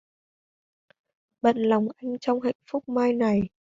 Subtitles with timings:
[1.41, 3.41] Bận lòng Anh trong hạnh phúc mai này.